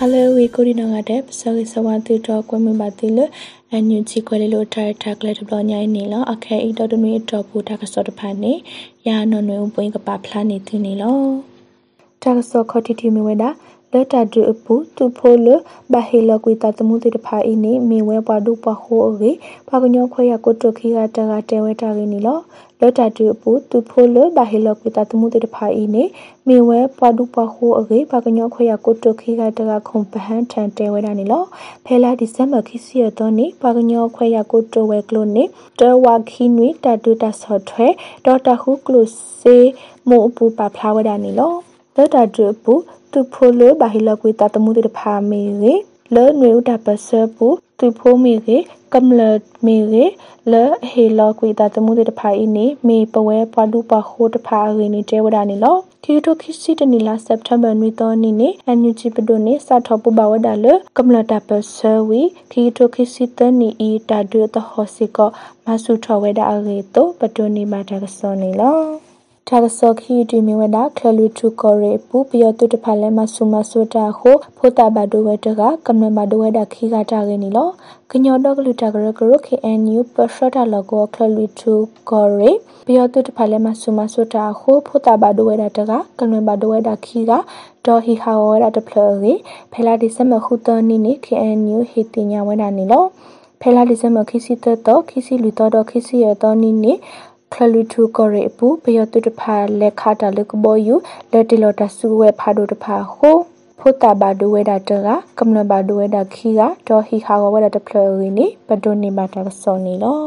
[0.00, 3.18] ဟယ်လိုဝီကိုဒီနောငါတဲ့ပစောစဝါတူတော့ကွမပါတိလ
[3.70, 8.52] အန်ယူချီခွဲလေလို့ထိုင်ထက်ကလေးတဘညိုင်းနေလောအခဲအီတော်တမီတော့ပူတာကစောတဖာနေ
[9.08, 11.18] ရာနော်နွေပွင့်ကပါဖလာနေသူနေလော
[12.22, 13.50] တာကစောခေါတီတီမီဝဲတာ
[13.92, 15.48] လက်တာဒူအပူသူဖိုးလ
[15.92, 19.30] ဘဟေလကွေတာတမှုတိတဖာအင်းနေမေဝဲပွားဒူပဟိုအေ
[19.68, 22.38] ဖာကညောခွဲရကိုတုခိကတကတဲဝဲတာရင်းနီလော
[22.80, 26.04] လောတာတူပူသူဖိုးလဘဟေလကွေတာတမှုတိတဖာအင်းနေ
[26.48, 31.42] မေဝဲပွားဒူပဟိုအေဖာကညောခွဲရကိုတုခိကတကခုံပဟန်ထန်တဲဝဲတာနီလော
[31.84, 35.44] ဖဲလာဒီဇမ်ဘာခိစီရတော့နေဖာကညောခွဲရကိုတုဝဲကလိုနေ
[35.80, 37.86] တဝါခိနွေတာတူတာဆော့ထွဲ
[38.24, 39.06] ဒေါ်တာဟုကလို
[39.40, 39.56] စေ
[40.08, 41.67] မို့အပူပါဖလာဝဲတာနီလော
[42.00, 42.74] လောတာတူပူ
[43.12, 45.74] သူဖိုလဘာဟီလကွေတာတမှုတေဖာမီရေ
[46.14, 47.46] လဲနွေဥတာပစပူ
[47.78, 48.58] သူဖိုမီရေ
[48.92, 49.20] ကမ်လ
[49.64, 50.04] မီရေ
[50.52, 65.18] လဲဟေလကွေတာတမှုတေတဖာအင်းနေမေပဝဲပွားလူပါခိုးတဖာရင်းနေတဲဝဒနေလောခီတိုခီစီတနီလာစက်တမ်ဘာနွေတော်နေနေအန်ယူချီပဒိုနေစာထောပဘဝဒါလကမ်လတာပစဝီခီတိုခီစီတနီအီတာဒွတဟောစီက
[65.64, 69.07] မဆုထောဝဲဒါအရေတိုပဒိုနေမာတာကစောနေလော
[69.50, 77.68] တာဆောခီတီမီဝဒခလူထုကောရေပူပီယတုတဖလဲမဆုမဆိုတာခုဖိုတာဘဒဝဲတကကမ္နမဒဝဲဒခီကတာရနီလော
[78.10, 81.74] ကညောတော့ကလူတာကရကရခေအန်ယူပရှတာလကောခလူထု
[82.10, 82.50] ကောရေ
[82.86, 87.32] ပီယတုတဖလဲမဆုမဆိုတာခုဖိုတာဘဒဝဲဒတကကမ္နမဒဝဲဒခီက
[87.86, 88.90] ဒေါ်ဟီဟာဝဲဒတဖ
[89.22, 89.32] လေ
[89.72, 93.04] ဖဲလာဒီစမခုတနီနီခေအန်ယူဟီတင်ညာဝဲဒနီလော
[93.60, 96.94] ဖဲလာဒီစမခိစီတတော့ခိစီလူတော့ခိစီရတော့နီနီ
[97.52, 100.94] ခလလူထုကရေပူပယတုတဖာလက်ခတာလကဘောယူ
[101.32, 103.36] လက်တီလော်တဆူဝဲဖာဒိုတဖာဟို
[103.78, 110.18] ဖိုတာဘာဒိုဝဲဒါတကကမ္နဘာဒိုဝဲဒါခီကဒေါ်ဟီခါဝဲဒါတဖလရီနီပဒိုနီမာတာဆောနီလော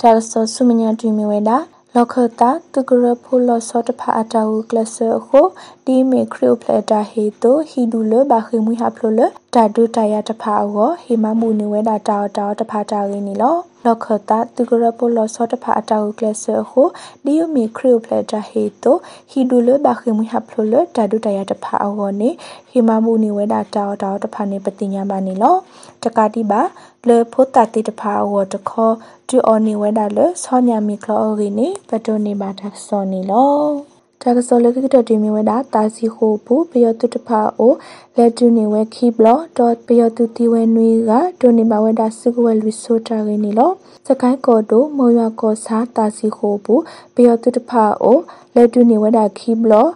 [0.00, 1.58] တာဆောဆုမညာတီမီဝဲဒါ
[1.94, 5.46] လောက်ခတာသူကရဖိုလဆောတဖာအတာဝကလဆာခို
[5.86, 9.20] ဒီမေခရီယိုပလက်တာဟေတိုဟီဒူလဘာခေမွီဟာဖလိုလ
[9.54, 16.88] တာဒူတယာတဖာအောဟေမမူနေဝဲတာတာတာတဖာတာရင်းနီလောလောက်ခတာသူကရပိုလဆောတဖာအတာဝကလဆာခို
[17.24, 18.96] ဒီယမေခရီယိုပလက်တာဟေတို
[19.30, 22.30] ဟီဒူလဘာခေမွီဟာဖလိုလတာဒူတယာတဖာအောနေ
[22.70, 25.56] ဟေမမူနေဝဲတာတာတာတဖာနေပတိညာမနီလော
[26.02, 26.60] တကတိပါ
[27.08, 28.90] လေဖိုတာတိတဖာအောတခော
[29.28, 33.87] ဒူအောနေဝဲတာလေဆောညာမီကလောရီနေပတိုနေပါတာဆောနေလော
[34.22, 37.72] တာကစောလကကတတီမီဝဲတာတာစီခိုဘူးပယောတုတဖာအို
[38.16, 43.70] လက်တူနေဝဲခီဘလော့ဒေါ်ပယောတုတီဝဲနွေကဒိုနေမဝဲတာစုကဝဲလူဆိုတာရင်းနီလော
[44.06, 46.82] စကိုင်းကော်တိုမောရွာကော်စားတာစီခိုဘူး
[47.14, 48.18] ပယောတုတဖာအို
[48.54, 49.90] လက်တူနေဝဲတာခီဘလော့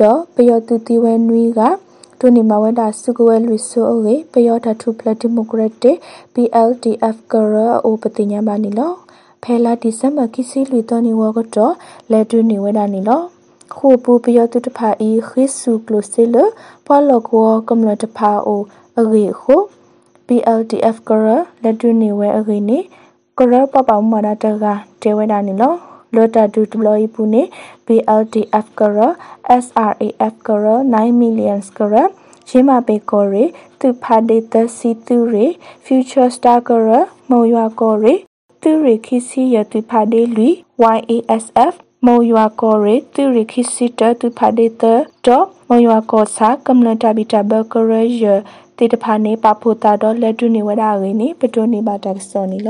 [0.00, 1.60] ဒေါ်ပယောတုတီဝဲနွေက
[2.20, 5.96] ဒိုနေမဝဲတာစုကဝဲလူဆိုအေပယောတာထုပလက်ဒီမိုကရက်တစ်
[6.34, 7.54] PLDF ကရ
[7.84, 8.92] အိုပတိညာမနီလော
[9.42, 11.74] ဖဲလာဒီဇမ်ဘာကိစီလူတော်နေဝကတော့
[12.10, 13.22] လက်တူနေဝဲတာနီလော
[13.74, 16.36] ခုပူပယတုတဖာဤခိစုကလိုစေလ
[16.86, 18.62] ပလောကောကမ္လတဖာအို
[19.00, 19.54] အဂေခု
[20.26, 21.26] PLTF ကရ
[21.62, 22.78] လက်တူနေဝဲအဂေနေ
[23.38, 24.64] ကရပပမနာတက
[25.02, 25.74] တေဝဒနီလော
[26.14, 27.42] လောတာဒူဒပလိုယပူနေ
[27.86, 28.98] PLTF ကရ
[29.64, 31.94] SRAF ကရ9 million ကရ
[32.48, 33.44] ရှင်းမပေကောရီ
[33.80, 35.46] သူဖာဒေတစီသူရီ
[35.84, 36.90] future star ကရ
[37.30, 38.14] မောရွာကောရီ
[38.62, 40.48] သူရီခိစီယသူဖာဒေလူ
[40.82, 44.84] YASF မောယွာကောရေသူရိခိစီတသူဖာဒေတ
[45.26, 47.92] တော့မောယွာကောစာကမ္လတာဘီတာဘကရ
[48.22, 48.24] ယ
[48.76, 52.68] တေတဖာနေပဖူတာတော့လက်တူနေဝဒါရင်းနေပတိုနေပါတက်စောနီလ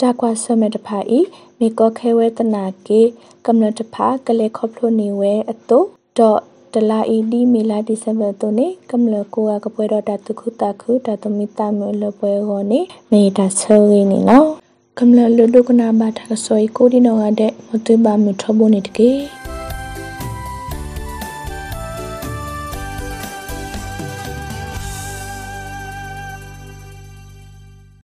[0.00, 1.20] တကွာဆမတဖာဤ
[1.58, 3.00] မေကောခဲဝဲတနာကေ
[3.46, 5.78] ကမ္လတဖာကလေခေါပလိုနေဝဲအတု
[6.18, 6.40] တော့
[6.74, 12.80] တလာအီဒီမီလာဒီဇမ်ဘာတိုနေကမ္လကိုကပွဲတော့တတုခုတခုတတမီတမလပွဲကိုနေ
[13.12, 14.59] မေတာဆဲရင်းနေနော်
[14.98, 19.10] ကမ္လလဒုကနာဘာတာဆွေကိုဒီနောငါတဲ့မသွေးပါမထဘုန်နေတကေ